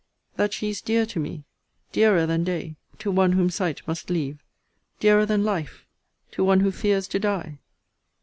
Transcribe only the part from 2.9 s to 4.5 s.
to one whom sight must leave;